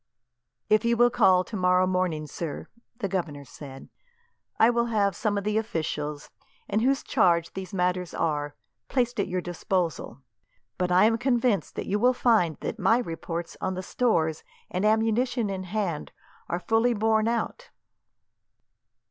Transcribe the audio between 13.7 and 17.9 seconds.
the stores and ammunition in hand are fully borne out."